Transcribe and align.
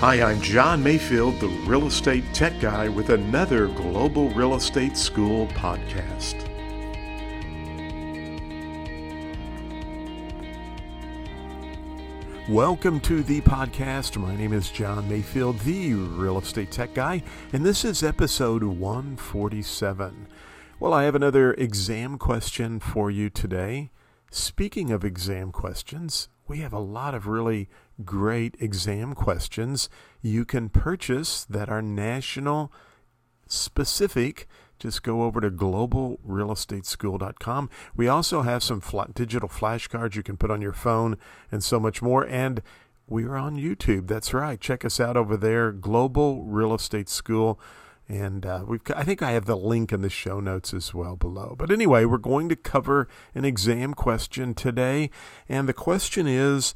Hi, 0.00 0.20
I'm 0.20 0.42
John 0.42 0.82
Mayfield, 0.82 1.40
the 1.40 1.48
real 1.48 1.86
estate 1.86 2.22
tech 2.34 2.60
guy, 2.60 2.86
with 2.86 3.08
another 3.08 3.68
Global 3.68 4.28
Real 4.28 4.54
Estate 4.54 4.94
School 4.94 5.46
podcast. 5.46 6.34
Welcome 12.46 13.00
to 13.00 13.22
the 13.22 13.40
podcast. 13.40 14.18
My 14.18 14.36
name 14.36 14.52
is 14.52 14.70
John 14.70 15.08
Mayfield, 15.08 15.60
the 15.60 15.94
real 15.94 16.40
estate 16.40 16.70
tech 16.70 16.92
guy, 16.92 17.22
and 17.54 17.64
this 17.64 17.82
is 17.82 18.02
episode 18.02 18.64
147. 18.64 20.28
Well, 20.78 20.92
I 20.92 21.04
have 21.04 21.14
another 21.14 21.54
exam 21.54 22.18
question 22.18 22.80
for 22.80 23.10
you 23.10 23.30
today. 23.30 23.92
Speaking 24.30 24.90
of 24.90 25.06
exam 25.06 25.52
questions, 25.52 26.28
we 26.46 26.58
have 26.58 26.74
a 26.74 26.78
lot 26.78 27.14
of 27.14 27.26
really 27.26 27.70
great 28.04 28.54
exam 28.60 29.14
questions 29.14 29.88
you 30.20 30.44
can 30.44 30.68
purchase 30.68 31.44
that 31.44 31.68
are 31.68 31.82
national 31.82 32.72
specific. 33.46 34.46
Just 34.78 35.02
go 35.02 35.22
over 35.22 35.40
to 35.40 35.50
globalrealestateschool.com. 35.50 37.70
We 37.96 38.08
also 38.08 38.42
have 38.42 38.62
some 38.62 38.82
digital 39.14 39.48
flashcards 39.48 40.14
you 40.14 40.22
can 40.22 40.36
put 40.36 40.50
on 40.50 40.60
your 40.60 40.74
phone 40.74 41.16
and 41.50 41.64
so 41.64 41.80
much 41.80 42.02
more. 42.02 42.26
And 42.26 42.60
we 43.06 43.24
are 43.24 43.36
on 43.36 43.56
YouTube. 43.56 44.08
That's 44.08 44.34
right. 44.34 44.60
Check 44.60 44.84
us 44.84 45.00
out 45.00 45.16
over 45.16 45.36
there, 45.36 45.72
Global 45.72 46.44
Real 46.44 46.74
Estate 46.74 47.08
School. 47.08 47.58
And 48.08 48.46
uh, 48.46 48.64
we've, 48.66 48.82
I 48.94 49.02
think 49.02 49.22
I 49.22 49.32
have 49.32 49.46
the 49.46 49.56
link 49.56 49.92
in 49.92 50.00
the 50.00 50.10
show 50.10 50.38
notes 50.38 50.72
as 50.74 50.94
well 50.94 51.16
below. 51.16 51.56
But 51.58 51.72
anyway, 51.72 52.04
we're 52.04 52.18
going 52.18 52.48
to 52.50 52.56
cover 52.56 53.08
an 53.34 53.44
exam 53.44 53.94
question 53.94 54.54
today. 54.54 55.10
And 55.48 55.68
the 55.68 55.72
question 55.72 56.26
is 56.26 56.74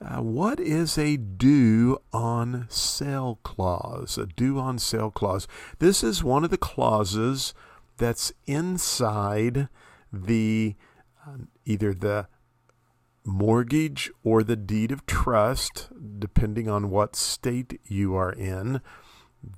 uh, 0.00 0.22
What 0.22 0.60
is 0.60 0.98
a 0.98 1.16
due 1.16 1.98
on 2.12 2.66
sale 2.68 3.38
clause? 3.42 4.18
A 4.18 4.26
due 4.26 4.58
on 4.58 4.78
sale 4.78 5.10
clause. 5.10 5.46
This 5.78 6.02
is 6.02 6.22
one 6.22 6.44
of 6.44 6.50
the 6.50 6.58
clauses 6.58 7.54
that's 7.96 8.32
inside 8.46 9.68
the 10.12 10.76
uh, 11.26 11.38
either 11.64 11.92
the 11.92 12.28
mortgage 13.24 14.10
or 14.24 14.42
the 14.42 14.56
deed 14.56 14.90
of 14.90 15.04
trust, 15.06 15.88
depending 16.18 16.68
on 16.68 16.90
what 16.90 17.14
state 17.14 17.78
you 17.84 18.14
are 18.14 18.32
in. 18.32 18.80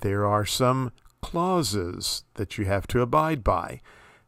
There 0.01 0.27
are 0.27 0.45
some 0.45 0.93
clauses 1.23 2.25
that 2.35 2.59
you 2.59 2.65
have 2.65 2.87
to 2.89 3.01
abide 3.01 3.45
by. 3.45 3.81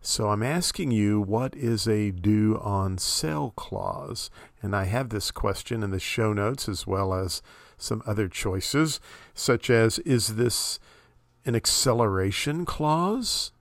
So 0.04 0.30
I'm 0.30 0.42
asking 0.42 0.90
you, 0.90 1.20
what 1.20 1.54
is 1.54 1.86
a 1.86 2.10
due 2.10 2.58
on 2.60 2.98
sale 2.98 3.52
clause? 3.54 4.30
And 4.60 4.74
I 4.74 4.84
have 4.84 5.10
this 5.10 5.30
question 5.30 5.84
in 5.84 5.92
the 5.92 6.00
show 6.00 6.32
notes 6.32 6.68
as 6.68 6.88
well 6.88 7.14
as 7.14 7.40
some 7.78 8.02
other 8.04 8.26
choices, 8.28 8.98
such 9.32 9.70
as 9.70 10.00
is 10.00 10.34
this 10.34 10.80
an 11.44 11.54
acceleration 11.54 12.64
clause? 12.64 13.52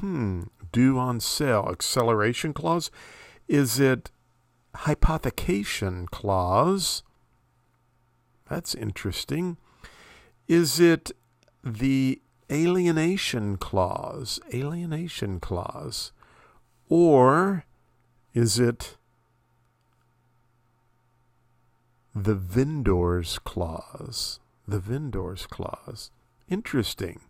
Hmm, 0.00 0.42
due 0.70 0.98
on 0.98 1.18
sale, 1.18 1.66
acceleration 1.72 2.52
clause? 2.52 2.90
Is 3.48 3.80
it 3.80 4.10
hypothecation 4.74 6.10
clause? 6.10 7.02
That's 8.50 8.74
interesting. 8.74 9.56
Is 10.46 10.78
it 10.78 11.10
the 11.64 12.20
alienation 12.50 13.56
clause, 13.56 14.40
alienation 14.52 15.40
clause, 15.40 16.12
or 16.88 17.64
is 18.34 18.58
it 18.58 18.96
the 22.14 22.34
vendor's 22.34 23.38
clause? 23.38 24.40
The 24.66 24.80
vendor's 24.80 25.46
clause. 25.46 26.10
Interesting. 26.48 27.20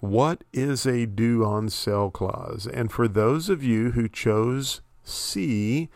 What 0.00 0.44
is 0.52 0.86
a 0.86 1.06
due 1.06 1.44
on 1.44 1.70
sale 1.70 2.10
clause? 2.10 2.66
And 2.66 2.92
for 2.92 3.08
those 3.08 3.48
of 3.48 3.62
you 3.62 3.92
who 3.92 4.08
chose 4.08 4.80
C, 5.04 5.88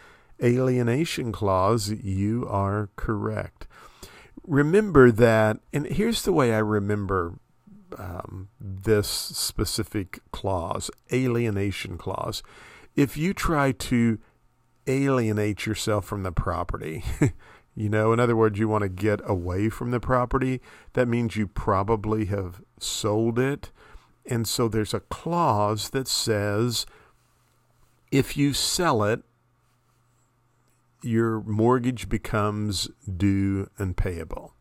alienation 0.42 1.32
clause, 1.32 1.90
you 1.90 2.46
are 2.48 2.88
correct. 2.96 3.66
Remember 4.46 5.10
that, 5.10 5.58
and 5.72 5.86
here's 5.86 6.22
the 6.22 6.32
way 6.32 6.54
I 6.54 6.58
remember 6.58 7.34
um, 7.98 8.48
this 8.60 9.08
specific 9.08 10.20
clause, 10.32 10.90
alienation 11.12 11.98
clause. 11.98 12.42
If 12.96 13.16
you 13.16 13.34
try 13.34 13.72
to 13.72 14.18
alienate 14.86 15.66
yourself 15.66 16.04
from 16.04 16.22
the 16.22 16.32
property, 16.32 17.04
you 17.74 17.88
know, 17.88 18.12
in 18.12 18.20
other 18.20 18.36
words, 18.36 18.58
you 18.58 18.68
want 18.68 18.82
to 18.82 18.88
get 18.88 19.20
away 19.24 19.68
from 19.68 19.90
the 19.90 20.00
property, 20.00 20.60
that 20.94 21.08
means 21.08 21.36
you 21.36 21.46
probably 21.46 22.26
have 22.26 22.60
sold 22.78 23.38
it. 23.38 23.70
And 24.26 24.46
so 24.46 24.68
there's 24.68 24.94
a 24.94 25.00
clause 25.00 25.90
that 25.90 26.08
says 26.08 26.86
if 28.10 28.36
you 28.36 28.52
sell 28.52 29.02
it, 29.04 29.22
your 31.02 31.40
mortgage 31.42 32.08
becomes 32.08 32.88
due 33.16 33.70
and 33.78 33.96
payable 33.96 34.54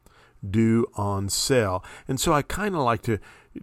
due 0.47 0.87
on 0.95 1.29
sale. 1.29 1.83
And 2.07 2.19
so 2.19 2.33
I 2.33 2.41
kind 2.41 2.75
of 2.75 2.81
like 2.81 3.01
to 3.03 3.19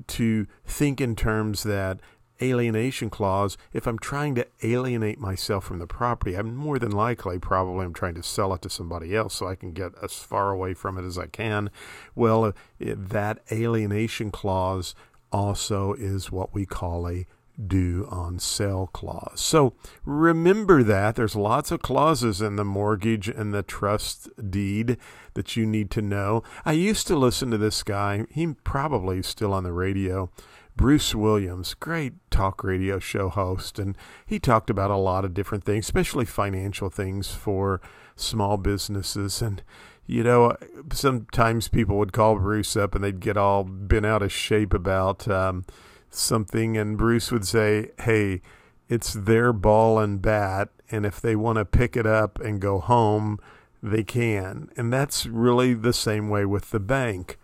to 0.08 0.46
think 0.64 1.00
in 1.00 1.14
terms 1.14 1.62
that 1.62 2.00
alienation 2.42 3.08
clause 3.08 3.56
if 3.72 3.86
i'm 3.86 3.98
trying 3.98 4.34
to 4.34 4.46
alienate 4.62 5.18
myself 5.18 5.64
from 5.64 5.78
the 5.78 5.86
property 5.86 6.34
i'm 6.34 6.54
more 6.54 6.78
than 6.78 6.90
likely 6.90 7.38
probably 7.38 7.84
i'm 7.84 7.94
trying 7.94 8.14
to 8.14 8.22
sell 8.22 8.52
it 8.52 8.60
to 8.60 8.68
somebody 8.68 9.16
else 9.16 9.34
so 9.34 9.46
i 9.46 9.54
can 9.54 9.72
get 9.72 9.92
as 10.02 10.12
far 10.12 10.50
away 10.50 10.74
from 10.74 10.98
it 10.98 11.04
as 11.04 11.16
i 11.16 11.26
can 11.26 11.70
well 12.14 12.52
that 12.78 13.38
alienation 13.50 14.30
clause 14.30 14.94
also 15.32 15.94
is 15.94 16.30
what 16.30 16.52
we 16.52 16.66
call 16.66 17.08
a 17.08 17.26
due 17.64 18.06
on 18.10 18.38
sale 18.38 18.88
clause. 18.92 19.40
So 19.40 19.74
remember 20.04 20.82
that. 20.82 21.16
There's 21.16 21.36
lots 21.36 21.70
of 21.70 21.82
clauses 21.82 22.42
in 22.42 22.56
the 22.56 22.64
mortgage 22.64 23.28
and 23.28 23.54
the 23.54 23.62
trust 23.62 24.28
deed 24.50 24.98
that 25.34 25.56
you 25.56 25.66
need 25.66 25.90
to 25.92 26.02
know. 26.02 26.42
I 26.64 26.72
used 26.72 27.06
to 27.06 27.16
listen 27.16 27.50
to 27.50 27.58
this 27.58 27.82
guy. 27.82 28.24
He 28.30 28.48
probably 28.64 29.18
is 29.18 29.26
still 29.26 29.52
on 29.52 29.64
the 29.64 29.72
radio. 29.72 30.30
Bruce 30.76 31.14
Williams, 31.14 31.72
great 31.72 32.12
talk 32.30 32.62
radio 32.62 32.98
show 32.98 33.30
host, 33.30 33.78
and 33.78 33.96
he 34.26 34.38
talked 34.38 34.68
about 34.68 34.90
a 34.90 34.96
lot 34.96 35.24
of 35.24 35.32
different 35.32 35.64
things, 35.64 35.86
especially 35.86 36.26
financial 36.26 36.90
things 36.90 37.32
for 37.32 37.80
small 38.14 38.58
businesses. 38.58 39.40
And, 39.40 39.62
you 40.06 40.22
know, 40.22 40.54
sometimes 40.92 41.68
people 41.68 41.96
would 41.96 42.12
call 42.12 42.36
Bruce 42.36 42.76
up 42.76 42.94
and 42.94 43.02
they'd 43.02 43.20
get 43.20 43.38
all 43.38 43.64
bent 43.64 44.04
out 44.04 44.22
of 44.22 44.30
shape 44.30 44.74
about, 44.74 45.26
um, 45.28 45.64
something, 46.10 46.76
and 46.76 46.96
Bruce 46.96 47.30
would 47.30 47.46
say, 47.46 47.90
Hey, 48.00 48.40
it's 48.88 49.12
their 49.12 49.52
ball 49.52 49.98
and 49.98 50.22
bat, 50.22 50.68
and 50.90 51.04
if 51.04 51.20
they 51.20 51.36
want 51.36 51.58
to 51.58 51.64
pick 51.64 51.96
it 51.96 52.06
up 52.06 52.38
and 52.40 52.60
go 52.60 52.78
home, 52.78 53.38
they 53.82 54.04
can. 54.04 54.70
And 54.76 54.92
that's 54.92 55.26
really 55.26 55.74
the 55.74 55.92
same 55.92 56.28
way 56.28 56.44
with 56.44 56.70
the 56.70 56.80
bank. 56.80 57.38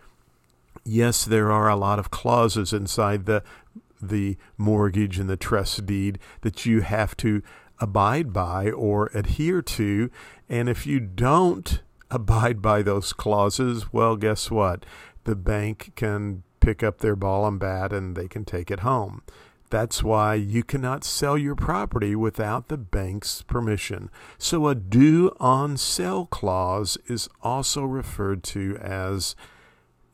Yes, 0.84 1.24
there 1.24 1.52
are 1.52 1.68
a 1.68 1.76
lot 1.76 1.98
of 1.98 2.10
clauses 2.10 2.72
inside 2.72 3.26
the 3.26 3.42
the 4.00 4.36
mortgage 4.58 5.20
and 5.20 5.30
the 5.30 5.36
trust 5.36 5.86
deed 5.86 6.18
that 6.40 6.66
you 6.66 6.80
have 6.80 7.16
to 7.16 7.40
abide 7.78 8.32
by 8.32 8.68
or 8.70 9.10
adhere 9.14 9.62
to. 9.62 10.10
And 10.48 10.68
if 10.68 10.86
you 10.86 10.98
don't 10.98 11.80
abide 12.10 12.60
by 12.60 12.82
those 12.82 13.12
clauses, 13.12 13.92
well, 13.92 14.16
guess 14.16 14.50
what? 14.50 14.84
The 15.24 15.36
bank 15.36 15.92
can 15.94 16.42
pick 16.62 16.82
up 16.82 16.98
their 16.98 17.16
ball 17.16 17.46
and 17.46 17.58
bat 17.58 17.92
and 17.92 18.16
they 18.16 18.28
can 18.28 18.44
take 18.44 18.70
it 18.70 18.80
home. 18.80 19.22
That's 19.68 20.02
why 20.02 20.34
you 20.34 20.62
cannot 20.62 21.02
sell 21.02 21.36
your 21.36 21.54
property 21.54 22.14
without 22.14 22.68
the 22.68 22.76
bank's 22.76 23.42
permission. 23.42 24.10
So, 24.36 24.68
a 24.68 24.74
due 24.74 25.34
on 25.40 25.76
sale 25.78 26.26
clause 26.26 26.98
is 27.06 27.28
also 27.42 27.82
referred 27.84 28.42
to 28.44 28.76
as 28.76 29.34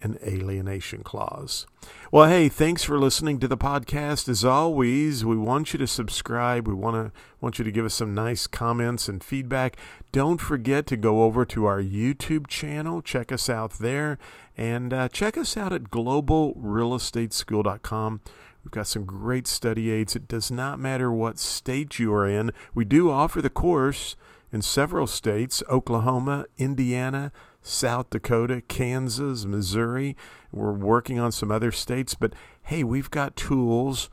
an 0.02 0.18
alienation 0.24 1.02
clause. 1.02 1.66
Well, 2.10 2.28
hey, 2.28 2.48
thanks 2.48 2.84
for 2.84 2.98
listening 2.98 3.38
to 3.40 3.48
the 3.48 3.56
podcast. 3.56 4.28
As 4.28 4.44
always, 4.44 5.24
we 5.24 5.36
want 5.36 5.72
you 5.72 5.78
to 5.78 5.86
subscribe. 5.86 6.68
We 6.68 6.74
want 6.74 6.96
to 6.96 7.12
want 7.40 7.58
you 7.58 7.64
to 7.64 7.72
give 7.72 7.84
us 7.84 7.94
some 7.94 8.14
nice 8.14 8.46
comments 8.46 9.08
and 9.08 9.22
feedback. 9.22 9.76
Don't 10.12 10.40
forget 10.40 10.86
to 10.86 10.96
go 10.96 11.22
over 11.22 11.44
to 11.46 11.66
our 11.66 11.82
YouTube 11.82 12.46
channel. 12.46 13.02
Check 13.02 13.32
us 13.32 13.50
out 13.50 13.72
there 13.74 14.18
and 14.56 14.92
uh, 14.92 15.08
check 15.08 15.36
us 15.36 15.56
out 15.56 15.72
at 15.72 15.84
globalrealestateschool.com. 15.84 18.20
We've 18.64 18.72
got 18.72 18.86
some 18.86 19.04
great 19.04 19.46
study 19.46 19.90
aids. 19.90 20.16
It 20.16 20.28
does 20.28 20.50
not 20.50 20.78
matter 20.78 21.12
what 21.12 21.38
state 21.38 21.98
you 21.98 22.12
are 22.12 22.28
in. 22.28 22.52
We 22.74 22.84
do 22.84 23.10
offer 23.10 23.40
the 23.40 23.48
course 23.50 24.16
in 24.52 24.62
several 24.62 25.06
states 25.06 25.62
Oklahoma, 25.68 26.46
Indiana, 26.56 27.32
South 27.62 28.10
Dakota, 28.10 28.62
Kansas, 28.66 29.44
Missouri. 29.44 30.16
We're 30.52 30.72
working 30.72 31.18
on 31.18 31.32
some 31.32 31.50
other 31.50 31.72
states, 31.72 32.14
but 32.14 32.32
hey, 32.62 32.84
we've 32.84 33.10
got 33.10 33.36
tools 33.36 34.08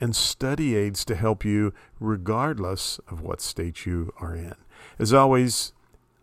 and 0.00 0.14
study 0.14 0.76
aids 0.76 1.04
to 1.06 1.14
help 1.14 1.44
you 1.44 1.72
regardless 1.98 3.00
of 3.08 3.20
what 3.20 3.40
state 3.40 3.86
you 3.86 4.12
are 4.20 4.34
in. 4.34 4.54
As 4.98 5.12
always, 5.12 5.72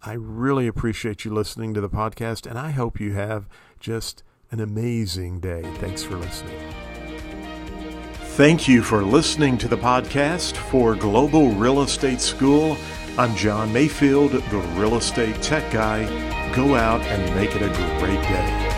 I 0.01 0.13
really 0.13 0.67
appreciate 0.67 1.25
you 1.25 1.33
listening 1.33 1.73
to 1.73 1.81
the 1.81 1.89
podcast, 1.89 2.45
and 2.45 2.59
I 2.59 2.71
hope 2.71 2.99
you 2.99 3.13
have 3.13 3.49
just 3.79 4.23
an 4.51 4.59
amazing 4.59 5.39
day. 5.39 5.63
Thanks 5.79 6.03
for 6.03 6.15
listening. 6.15 6.59
Thank 8.35 8.67
you 8.67 8.83
for 8.83 9.01
listening 9.01 9.57
to 9.59 9.67
the 9.67 9.77
podcast 9.77 10.57
for 10.57 10.93
Global 10.93 11.51
Real 11.51 11.81
Estate 11.81 12.21
School. 12.21 12.77
I'm 13.17 13.33
John 13.33 13.71
Mayfield, 13.71 14.33
the 14.33 14.57
real 14.75 14.97
estate 14.97 15.41
tech 15.41 15.71
guy. 15.71 16.03
Go 16.53 16.75
out 16.75 16.99
and 17.03 17.33
make 17.33 17.55
it 17.55 17.61
a 17.61 17.69
great 17.97 18.21
day. 18.23 18.74